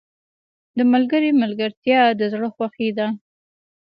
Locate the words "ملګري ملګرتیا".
0.93-2.01